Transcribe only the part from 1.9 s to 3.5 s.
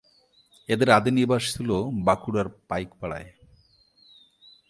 বাঁকুড়ার পাইকপাড়ায়।